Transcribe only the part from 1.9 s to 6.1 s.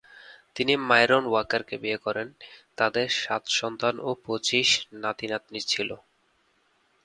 করেন। তাদের সাত সন্তান ও পঁচিশ নাতি-নাতনি ছিল।